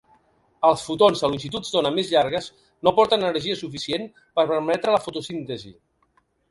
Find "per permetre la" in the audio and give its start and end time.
4.39-5.05